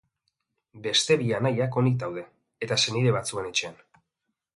[0.85, 2.23] Beste bi anaiak, onik daude,
[2.71, 3.77] beste senide batzuen etxean.